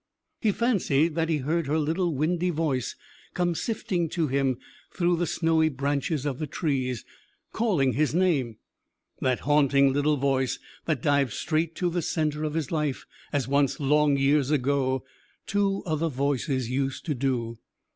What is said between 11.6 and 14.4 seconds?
to the centre of his life as once, long